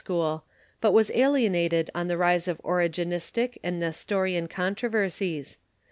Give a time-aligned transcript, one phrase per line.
[0.01, 0.43] school,
[0.81, 5.57] but Avas alienated on the rise of the Ongenis tic and Xestorian controversies.